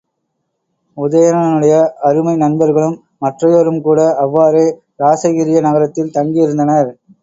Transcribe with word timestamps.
உதயணனுடைய 0.97 1.75
அருமை 2.07 2.35
நண்பர்களும் 2.37 2.97
மற்றையோரும்கூட 3.21 4.09
அவ்வாறே 4.23 4.67
இராசகிரிய 4.97 5.59
நகரத்தில் 5.67 6.15
தங்கி 6.17 6.45
இருந்தனர். 6.45 6.89